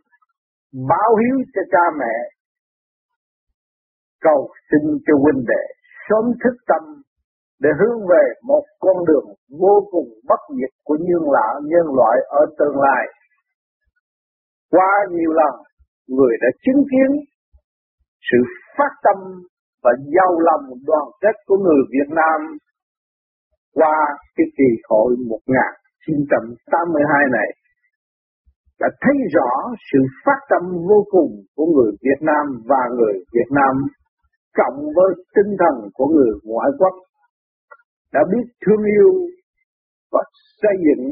[0.89, 2.17] báo hiếu cho cha mẹ
[4.21, 5.65] cầu xin cho huynh đệ
[6.09, 7.03] sớm thức tâm
[7.61, 9.29] để hướng về một con đường
[9.61, 13.05] vô cùng bất diệt của nhân loại nhân loại ở tương lai
[14.71, 15.55] qua nhiều lần,
[16.09, 17.11] người đã chứng kiến
[18.29, 18.39] sự
[18.77, 19.19] phát tâm
[19.83, 22.39] và giàu lòng đoàn kết của người Việt Nam
[23.75, 23.97] qua
[24.37, 27.49] cái kỳ hội 1982 này
[28.81, 29.51] đã thấy rõ
[29.93, 33.75] sự phát tâm vô cùng của người Việt Nam và người Việt Nam
[34.59, 36.95] cộng với tinh thần của người ngoại quốc
[38.13, 39.13] đã biết thương yêu
[40.13, 40.23] và
[40.63, 41.05] xây dựng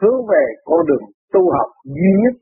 [0.00, 2.34] hướng về con đường tu học duy nhất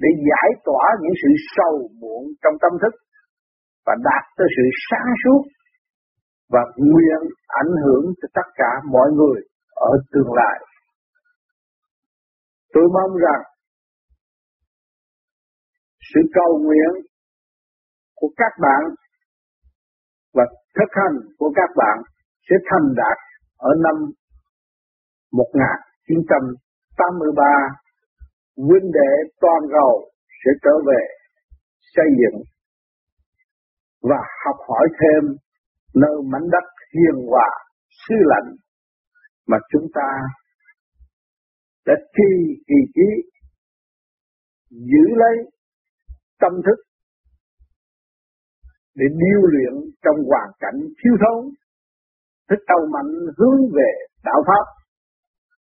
[0.00, 2.94] để giải tỏa những sự sâu muộn trong tâm thức
[3.86, 5.42] và đạt tới sự sáng suốt
[6.48, 9.40] và nguyện ảnh hưởng cho tất cả mọi người
[9.74, 10.60] ở tương lai.
[12.72, 13.42] Tôi mong rằng
[16.14, 17.06] sự cầu nguyện
[18.14, 18.94] của các bạn
[20.34, 20.44] và
[20.76, 21.98] thực hành của các bạn
[22.50, 23.18] sẽ thành đạt
[23.56, 23.94] ở năm
[25.32, 27.44] 1983
[28.56, 30.10] huynh đệ toàn cầu
[30.44, 31.06] sẽ trở về
[31.94, 32.42] xây dựng
[34.02, 35.36] và học hỏi thêm
[35.94, 37.48] nơi mảnh đất hiền hòa,
[38.08, 38.56] sư lạnh
[39.46, 40.10] mà chúng ta
[41.86, 43.08] đã chi kỳ trí,
[44.70, 45.36] giữ lấy
[46.40, 46.82] tâm thức
[48.94, 51.54] để điêu luyện trong hoàn cảnh thiếu thốn,
[52.48, 53.90] thức đầu mạnh hướng về
[54.24, 54.64] đạo pháp.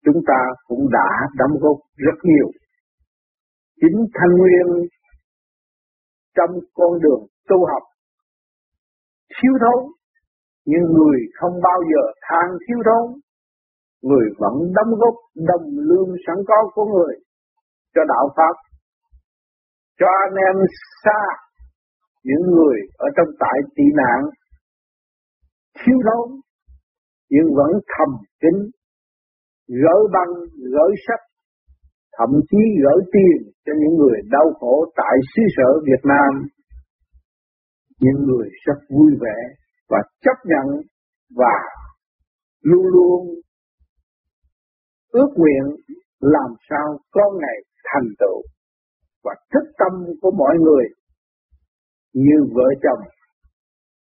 [0.05, 2.51] Chúng ta cũng đã đóng góp rất nhiều.
[3.81, 4.89] Chính thanh nguyên
[6.37, 7.83] trong con đường tu học
[9.37, 9.81] thiếu thốn.
[10.71, 13.21] Nhưng người không bao giờ than thiếu thốn.
[14.03, 17.15] Người vẫn đóng góp đồng lương sẵn có của người
[17.95, 18.55] cho đạo pháp.
[19.99, 20.57] Cho anh em
[21.05, 21.21] xa
[22.25, 24.21] những người ở trong tại tị nạn.
[25.79, 26.41] Thiếu thốn,
[27.31, 28.09] nhưng vẫn thầm
[28.43, 28.61] kính
[29.69, 30.33] gửi băng
[30.75, 31.29] gửi sách
[32.19, 36.33] thậm chí gửi tiền cho những người đau khổ tại xứ sở Việt Nam
[38.01, 39.37] những người rất vui vẻ
[39.89, 40.83] và chấp nhận
[41.37, 41.59] và
[42.63, 43.35] luôn luôn
[45.13, 45.77] ước nguyện
[46.21, 48.43] làm sao có ngày thành tựu.
[49.25, 50.85] Và thức tâm của mọi người
[52.13, 53.09] như vợ chồng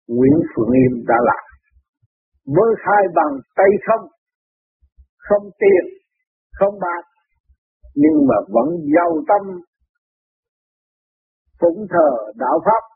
[0.07, 1.45] Nguyễn Phượng Yên đã làm.
[2.45, 4.09] Với hai bằng tay không
[5.17, 5.85] không tiền,
[6.59, 7.03] không bạc,
[7.95, 9.59] nhưng mà vẫn giàu tâm,
[11.61, 12.94] phụng thờ đạo pháp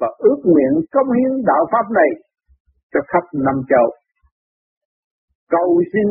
[0.00, 2.10] và ước nguyện công hiến đạo pháp này
[2.92, 3.86] cho khắp năm châu
[5.50, 6.08] cầu xin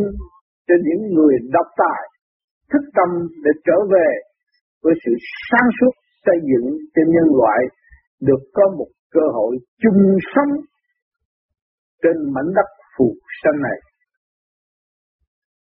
[0.68, 2.02] cho những người độc tài
[2.72, 3.10] thức tâm
[3.44, 4.10] để trở về
[4.84, 5.12] với sự
[5.50, 5.94] sáng suốt
[6.26, 7.62] xây dựng cho nhân loại
[8.22, 10.52] được có một cơ hội chung sống
[12.04, 13.78] trên mảnh đất phù sanh này.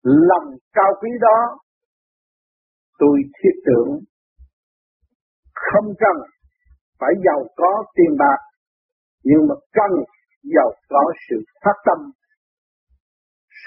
[0.03, 1.57] Lòng cao quý đó,
[2.97, 3.99] tôi thiết tưởng
[5.55, 6.17] không cần
[6.99, 8.39] phải giàu có tiền bạc,
[9.23, 9.91] nhưng mà cần
[10.43, 12.11] giàu có sự phát tâm.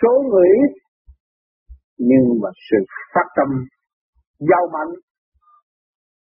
[0.03, 0.73] Số người ít,
[1.99, 2.77] nhưng mà sự
[3.15, 3.49] phát tâm.
[4.39, 4.95] Giàu mạnh,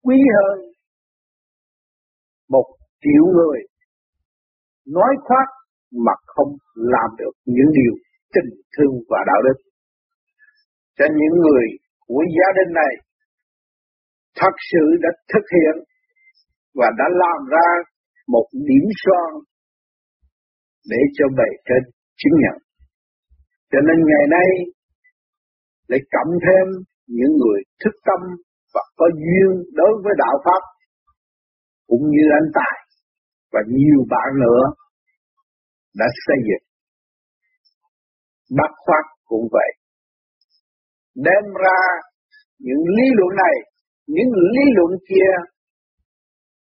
[0.04, 0.72] quý hơn
[2.50, 2.66] một
[3.02, 3.60] triệu người.
[4.88, 5.48] Nói khoác
[6.06, 7.94] mà không làm được những điều
[8.34, 9.58] tình thương và đạo đức.
[10.98, 11.66] Cho những người
[12.08, 12.94] của gia đình này,
[14.40, 15.84] thật sự đã thực hiện
[16.80, 17.68] và đã làm ra
[18.28, 19.32] một điểm son
[20.92, 21.84] để cho bề trên
[22.20, 22.58] chứng nhận.
[23.72, 24.50] Cho nên ngày nay
[25.90, 26.66] để cộng thêm
[27.08, 28.22] những người thức tâm
[28.74, 30.62] và có duyên đối với đạo Pháp
[31.88, 32.78] cũng như anh Tài
[33.54, 34.64] và nhiều bạn nữa
[36.00, 36.66] đã xây dựng.
[38.58, 39.72] Bác Khoát cũng vậy.
[41.16, 41.80] Đem ra
[42.60, 43.56] những lý luận này,
[44.08, 45.32] những lý luận kia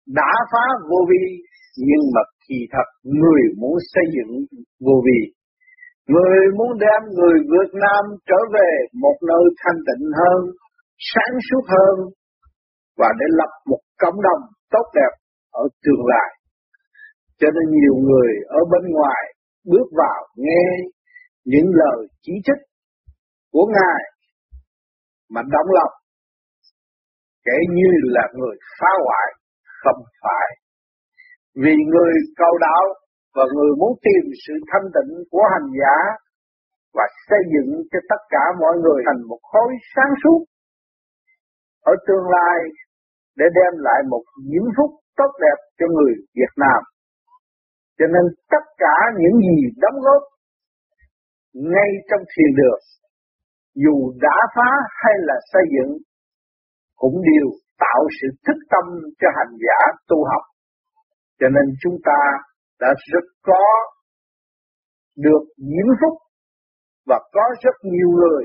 [0.07, 1.25] đã phá vô vi
[1.77, 4.33] nhưng mà kỳ thật người muốn xây dựng
[4.81, 5.37] vô vi
[6.13, 8.71] Người muốn đem người Việt Nam trở về
[9.03, 10.41] một nơi thanh tịnh hơn,
[11.13, 11.97] sáng suốt hơn
[12.99, 15.13] và để lập một cộng đồng tốt đẹp
[15.51, 16.31] ở tương lai.
[17.39, 19.23] Cho nên nhiều người ở bên ngoài
[19.65, 20.67] bước vào nghe
[21.45, 22.63] những lời chỉ trích
[23.53, 24.03] của Ngài
[25.31, 25.95] mà động lòng
[27.45, 29.29] kể như là người phá hoại
[29.83, 30.49] không phải
[31.63, 32.85] vì người cầu đạo
[33.37, 35.97] và người muốn tìm sự thanh tịnh của hành giả
[36.97, 40.41] và xây dựng cho tất cả mọi người thành một khối sáng suốt
[41.93, 42.59] ở tương lai
[43.39, 46.81] để đem lại một diễm phúc tốt đẹp cho người Việt Nam.
[47.99, 50.23] Cho nên tất cả những gì đóng góp
[51.53, 52.83] ngay trong thiền đường,
[53.75, 54.71] dù đã phá
[55.03, 55.93] hay là xây dựng,
[56.97, 57.49] cũng đều
[57.85, 58.85] tạo sự thức tâm
[59.21, 60.45] cho hành giả tu học.
[61.41, 62.21] Cho nên chúng ta
[62.81, 63.65] đã rất có
[65.17, 66.15] được nhiễm phúc
[67.07, 68.45] và có rất nhiều người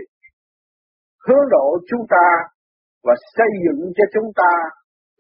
[1.28, 2.28] hướng độ chúng ta
[3.04, 4.52] và xây dựng cho chúng ta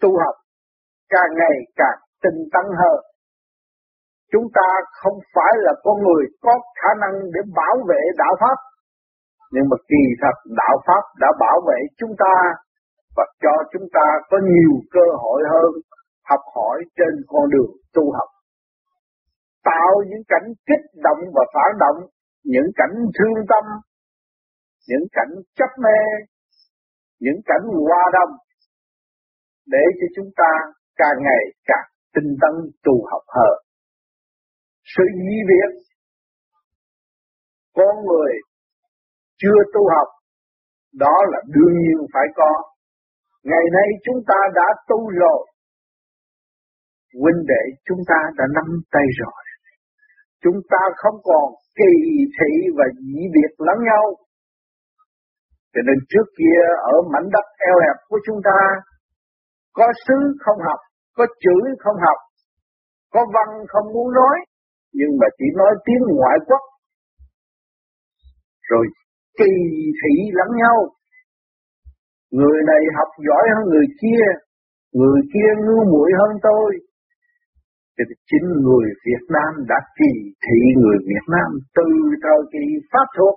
[0.01, 0.35] tu học
[1.09, 2.99] càng ngày càng tinh tấn hơn.
[4.31, 4.67] Chúng ta
[5.01, 8.57] không phải là con người có khả năng để bảo vệ đạo Pháp,
[9.51, 12.33] nhưng mà kỳ thật đạo Pháp đã bảo vệ chúng ta
[13.15, 15.71] và cho chúng ta có nhiều cơ hội hơn
[16.29, 18.29] học hỏi trên con đường tu học.
[19.63, 22.09] Tạo những cảnh kích động và phản động,
[22.43, 23.63] những cảnh thương tâm,
[24.89, 25.99] những cảnh chấp mê,
[27.19, 28.37] những cảnh hoa đông,
[29.67, 30.51] để cho chúng ta
[30.95, 33.55] càng ngày càng tinh tấn tu học hơn.
[34.95, 35.81] Sự di việc
[37.73, 38.33] con người
[39.37, 40.07] chưa tu học
[40.93, 42.70] đó là đương nhiên phải có.
[43.43, 45.41] Ngày nay chúng ta đã tu rồi.
[47.21, 49.41] Huynh đệ chúng ta đã nắm tay rồi.
[50.43, 51.45] Chúng ta không còn
[51.79, 51.93] kỳ
[52.37, 54.03] thị và dĩ biệt lẫn nhau.
[55.73, 56.59] Cho nên trước kia
[56.93, 58.57] ở mảnh đất eo hẹp của chúng ta
[59.73, 60.79] có xứ không học,
[61.17, 62.17] có chữ không học,
[63.13, 64.37] có văn không muốn nói,
[64.93, 66.63] nhưng mà chỉ nói tiếng ngoại quốc.
[68.69, 68.85] Rồi
[69.37, 69.51] kỳ
[69.99, 70.77] thị lẫn nhau.
[72.39, 74.25] Người này học giỏi hơn người kia,
[74.99, 76.69] người kia ngu muội hơn tôi.
[77.97, 80.11] Thì chính người Việt Nam đã kỳ
[80.45, 81.87] thị người Việt Nam từ
[82.23, 83.35] thời kỳ Pháp thuộc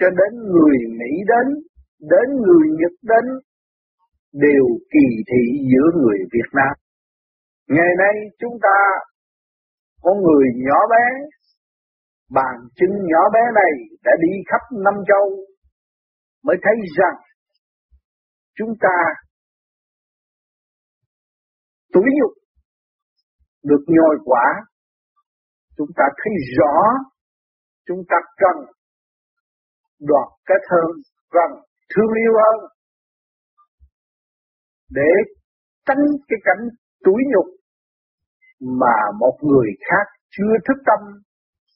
[0.00, 1.46] cho đến người Mỹ đến,
[2.12, 3.26] đến người Nhật đến,
[4.32, 6.74] đều kỳ thị giữa người Việt Nam.
[7.68, 8.78] Ngày nay chúng ta
[10.02, 11.06] có người nhỏ bé,
[12.30, 13.72] bàn chân nhỏ bé này
[14.04, 15.26] đã đi khắp năm châu
[16.44, 17.16] mới thấy rằng
[18.54, 18.96] chúng ta
[21.92, 22.32] túi nhục
[23.62, 24.44] được nhồi quả
[25.76, 26.74] chúng ta thấy rõ,
[27.86, 28.56] chúng ta cần
[30.00, 30.84] đoạt cái thân
[31.30, 31.50] cần
[31.94, 32.70] thương yêu hơn
[34.90, 35.10] để
[35.86, 36.68] tránh cái cảnh
[37.04, 37.46] túi nhục
[38.60, 41.00] mà một người khác chưa thức tâm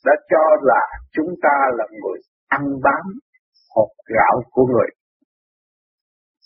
[0.05, 0.81] đã cho là
[1.13, 3.05] chúng ta là người ăn bám
[3.75, 4.91] hột gạo của người.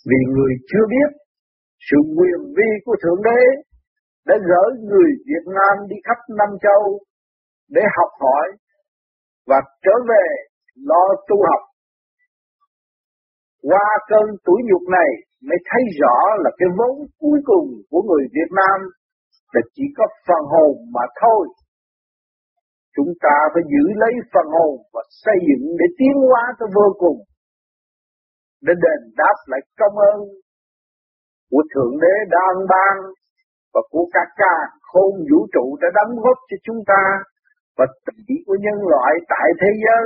[0.09, 1.09] Vì người chưa biết,
[1.87, 3.41] sự quyền vi của Thượng Đế
[4.27, 6.99] đã gửi người Việt Nam đi khắp Nam châu
[7.69, 8.47] để học hỏi
[9.47, 10.25] và trở về
[10.75, 11.63] lo tu học.
[13.61, 15.09] Qua cơn tuổi nhục này
[15.47, 18.77] mới thấy rõ là cái vốn cuối cùng của người Việt Nam
[19.53, 21.47] là chỉ có phần hồn mà thôi.
[22.95, 26.87] Chúng ta phải giữ lấy phần hồn và xây dựng để tiến hóa tới vô
[27.03, 27.19] cùng.
[28.65, 30.19] Để đền đáp lại công ơn
[31.51, 32.95] của Thượng Đế đang ban
[33.73, 37.03] và của các ca khôn vũ trụ đã đóng góp cho chúng ta
[37.77, 40.05] và tỷ của nhân loại tại thế giới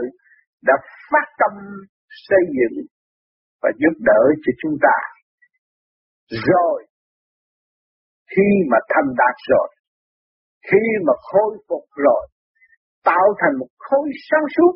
[0.67, 0.73] đã
[1.12, 1.54] phát tâm
[2.28, 2.86] xây dựng
[3.62, 4.97] và giúp đỡ cho chúng ta.
[6.52, 6.86] Rồi,
[8.35, 9.69] khi mà thành đạt rồi,
[10.71, 12.27] khi mà khôi phục rồi,
[13.04, 14.73] tạo thành một khối sáng suốt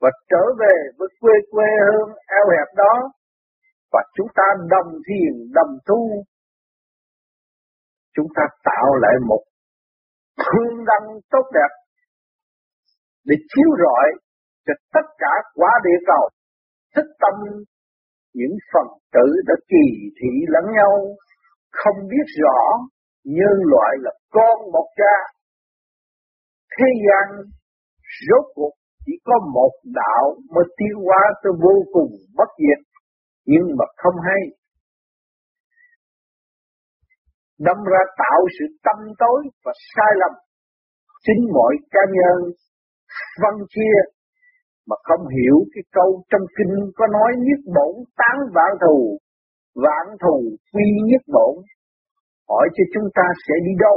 [0.00, 2.94] và trở về với quê quê hương eo hẹp đó.
[3.92, 6.24] Và chúng ta đồng thiền, đồng tu.
[8.16, 9.42] Chúng ta tạo lại một
[10.38, 11.72] hương đăng tốt đẹp
[13.24, 14.06] để chiếu rọi
[14.66, 16.28] cho tất cả quả địa cầu,
[16.94, 17.34] thức tâm,
[18.34, 19.86] những phần tử đã kỳ
[20.18, 20.92] thị lẫn nhau,
[21.72, 22.60] không biết rõ
[23.24, 25.33] nhân loại là con một cha
[26.76, 27.26] thế gian
[28.28, 28.74] rốt cuộc
[29.06, 32.80] chỉ có một đạo mới tiến hóa tới vô cùng bất diệt
[33.46, 34.42] nhưng mà không hay
[37.58, 40.32] đâm ra tạo sự tâm tối và sai lầm
[41.26, 42.52] chính mọi cá nhân
[43.42, 43.96] phân chia
[44.88, 49.18] mà không hiểu cái câu trong kinh có nói nhất bổn tán vạn thù,
[49.74, 50.36] vạn thù
[50.72, 51.54] quy nhất bổn.
[52.48, 53.96] Hỏi cho chúng ta sẽ đi đâu?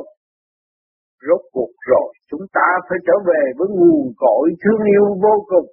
[1.28, 5.68] Rốt cuộc rồi chúng ta phải trở về với nguồn cội thương yêu vô cùng,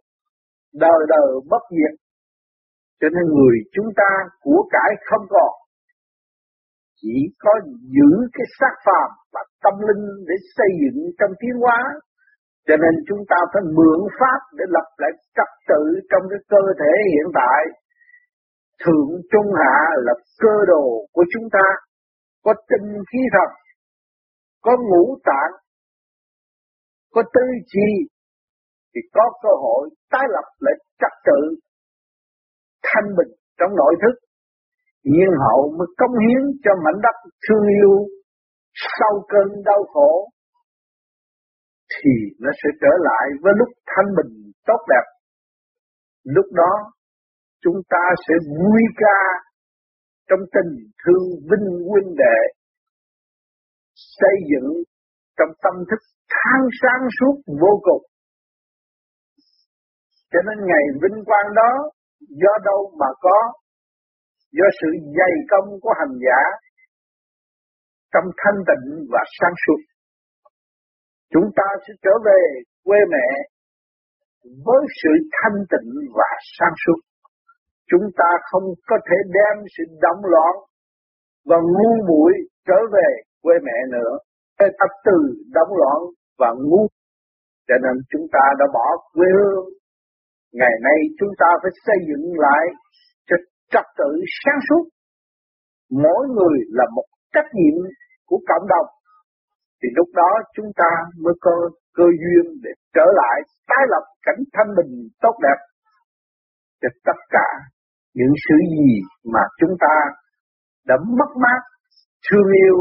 [0.75, 1.95] đời đời bất diệt.
[3.01, 4.11] Cho nên người chúng ta
[4.43, 5.53] của cải không còn,
[7.03, 7.53] chỉ có
[7.95, 11.79] giữ cái xác phàm và tâm linh để xây dựng trong tiến hóa
[12.69, 16.63] cho nên chúng ta phải mượn pháp để lập lại trật tự trong cái cơ
[16.81, 17.61] thể hiện tại.
[18.85, 19.77] Thượng trung hạ
[20.07, 21.67] là cơ đồ của chúng ta,
[22.45, 23.51] có tinh khí thật
[24.65, 25.53] có ngũ tạng,
[27.15, 27.89] có tư chi,
[28.91, 31.41] thì có cơ hội tái lập lại trật tự
[32.87, 34.15] thanh bình trong nội thức
[35.05, 37.93] nhiên hậu mới công hiến cho mảnh đất thương yêu
[38.75, 40.13] sau cơn đau khổ
[41.95, 42.11] thì
[42.41, 45.07] nó sẽ trở lại với lúc thanh bình tốt đẹp.
[46.25, 46.73] Lúc đó
[47.63, 49.21] chúng ta sẽ vui ca
[50.29, 50.73] trong tình
[51.05, 52.39] thương vinh huynh đệ
[53.95, 54.69] xây dựng
[55.39, 56.01] trong tâm thức
[56.35, 58.03] tháng sáng suốt vô cùng.
[60.33, 61.73] Cho nên ngày vinh quang đó,
[62.43, 63.39] do đâu mà có
[64.53, 64.89] do sự
[65.19, 66.43] dày công của hành giả
[68.13, 69.81] trong thanh tịnh và sáng suốt.
[71.33, 72.41] Chúng ta sẽ trở về
[72.85, 73.29] quê mẹ
[74.67, 76.99] với sự thanh tịnh và sáng suốt.
[77.91, 80.55] Chúng ta không có thể đem sự động loạn
[81.45, 82.33] và ngu muội
[82.67, 83.09] trở về
[83.45, 84.13] quê mẹ nữa.
[84.59, 85.19] Cái tập từ
[85.57, 85.99] đóng loạn
[86.41, 86.85] và ngu
[87.69, 89.65] cho nên chúng ta đã bỏ quê hương.
[90.61, 92.65] Ngày nay chúng ta phải xây dựng lại
[93.29, 93.37] cho
[93.73, 94.85] trật tự sáng suốt.
[96.05, 97.77] Mỗi người là một trách nhiệm
[98.29, 98.89] của cộng đồng
[99.81, 100.91] thì lúc đó chúng ta
[101.25, 101.51] mới có
[101.95, 103.37] cơ duyên để trở lại
[103.69, 104.93] tái lập cảnh thanh bình
[105.23, 105.59] tốt đẹp
[106.83, 107.49] cho tất cả
[108.15, 108.91] những sự gì
[109.33, 109.95] mà chúng ta
[110.87, 111.61] đã mất mát,
[112.31, 112.77] thương yêu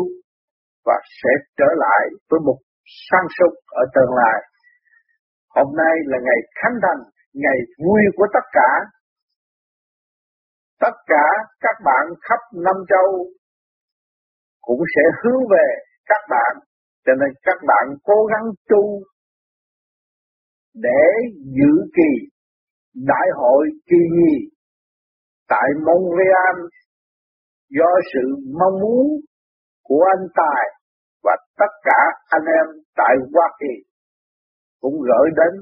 [0.86, 2.58] và sẽ trở lại với một
[3.10, 4.38] sang súc ở tương lai.
[5.56, 7.02] Hôm nay là ngày khánh thành,
[7.34, 8.70] ngày vui của tất cả.
[10.80, 11.26] Tất cả
[11.60, 13.28] các bạn khắp năm châu
[14.62, 15.68] cũng sẽ hướng về
[16.06, 16.54] các bạn
[17.06, 19.04] cho nên các bạn cố gắng tu
[20.74, 21.04] để
[21.36, 22.12] dự kỳ
[22.96, 24.34] đại hội kỳ nhi
[25.48, 26.58] tại Montreal
[27.70, 29.08] do sự mong muốn
[29.84, 30.64] của anh Tài
[31.24, 32.66] và tất cả anh em
[32.96, 33.74] tại Hoa Kỳ
[34.82, 35.54] cũng gửi đến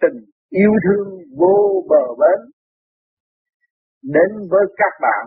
[0.00, 0.18] tình
[0.48, 2.50] yêu thương vô bờ bến
[4.02, 5.24] đến với các bạn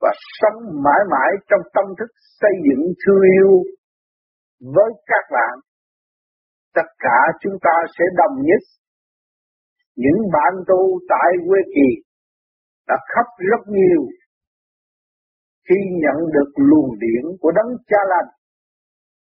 [0.00, 2.10] và sống mãi mãi trong tâm thức
[2.40, 3.62] xây dựng thương yêu
[4.74, 5.58] với các bạn.
[6.74, 8.62] Tất cả chúng ta sẽ đồng nhất.
[9.96, 11.88] Những bạn tu tại quê kỳ
[12.88, 14.02] đã khóc rất nhiều
[15.68, 18.30] khi nhận được luồng điển của đấng cha lành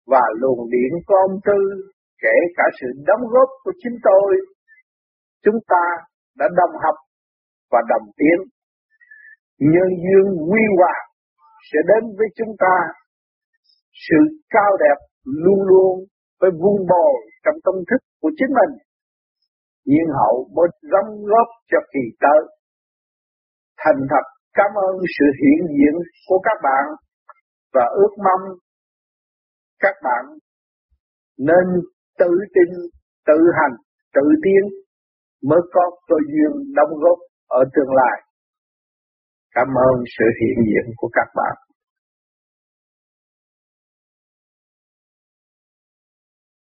[0.07, 1.59] và luồng điển của ông Tư,
[2.21, 4.35] kể cả sự đóng góp của chính tôi,
[5.43, 5.85] chúng ta
[6.37, 6.95] đã đồng học
[7.71, 8.37] và đồng tiến
[9.59, 11.05] nhân duyên quy hoàng
[11.71, 12.75] sẽ đến với chúng ta
[14.09, 14.19] sự
[14.49, 15.93] cao đẹp luôn luôn
[16.41, 17.13] phải vun bồi
[17.45, 18.73] trong tâm thức của chính mình.
[19.85, 22.39] Nhiên hậu mới đóng góp cho kỳ tới.
[23.77, 25.95] Thành thật cảm ơn sự hiện diện
[26.27, 26.85] của các bạn
[27.73, 28.57] và ước mong
[29.79, 30.25] các bạn
[31.37, 31.65] nên
[32.19, 32.69] tự tin,
[33.27, 33.75] tự hành,
[34.13, 34.63] tự tiến
[35.43, 38.17] mới có cơ duyên đóng góp ở tương lai.
[39.51, 41.68] Cảm ơn sự hiện diện của các bạn.